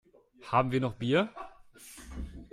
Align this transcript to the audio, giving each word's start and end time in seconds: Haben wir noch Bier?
Haben 0.47 0.71
wir 0.71 0.81
noch 0.81 0.95
Bier? 0.95 1.29